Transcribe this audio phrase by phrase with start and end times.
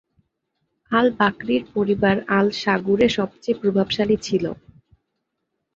[0.91, 4.45] আল-বাকরির পরিবার আল-শাগুরে সবচেয়ে প্রভাবশালী ছিল।